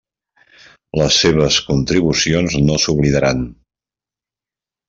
[0.99, 3.45] Les seves contribucions no s'oblidaran.